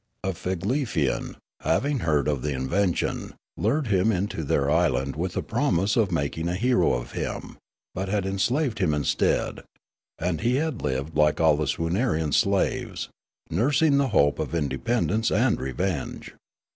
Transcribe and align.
A 0.23 0.29
Figlefian, 0.31 1.35
having 1.59 1.99
heard 1.99 2.27
of 2.27 2.41
the 2.41 2.53
invention, 2.55 3.35
lured 3.55 3.85
him 3.85 4.11
into 4.11 4.43
their 4.43 4.67
island 4.67 5.15
with 5.15 5.33
the 5.33 5.43
promise 5.43 5.95
of 5.95 6.11
making 6.11 6.47
a 6.49 6.55
hero 6.55 6.93
of 6.93 7.11
him, 7.11 7.59
but 7.93 8.09
had 8.09 8.25
enslaved 8.25 8.79
him 8.79 8.95
instead; 8.95 9.61
and 10.17 10.41
he 10.41 10.55
had 10.55 10.81
lived 10.81 11.15
like 11.15 11.39
all 11.39 11.55
the 11.55 11.65
vSwoonarian 11.65 12.33
slaves, 12.33 13.09
nurs 13.51 13.83
ing 13.83 13.97
the 13.99 14.07
hope 14.07 14.39
of 14.39 14.55
independence 14.55 15.29
and 15.29 15.61
revenge. 15.61 16.33